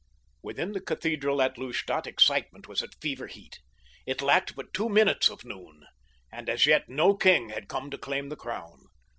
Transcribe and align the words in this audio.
Within 0.41 0.71
the 0.71 0.81
cathedral 0.81 1.43
at 1.43 1.59
Lustadt 1.59 2.07
excitement 2.07 2.67
was 2.67 2.81
at 2.81 2.99
fever 2.99 3.27
heat. 3.27 3.59
It 4.07 4.23
lacked 4.23 4.55
but 4.55 4.73
two 4.73 4.89
minutes 4.89 5.29
of 5.29 5.45
noon, 5.45 5.83
and 6.31 6.49
as 6.49 6.65
yet 6.65 6.89
no 6.89 7.13
king 7.15 7.49
had 7.49 7.69
come 7.69 7.91
to 7.91 7.99
claim 7.99 8.29
the 8.29 8.35
crown. 8.35 8.79